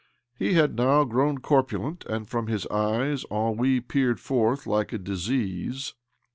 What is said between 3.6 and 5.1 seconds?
peered forth like a